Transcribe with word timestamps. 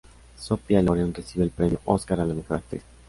Sophia 0.35 0.81
Loren 0.81 1.13
recibió 1.13 1.43
el 1.45 1.51
premio 1.51 1.79
Óscar 1.85 2.19
a 2.21 2.25
la 2.25 2.33
mejor 2.33 2.57
actriz. 2.57 2.81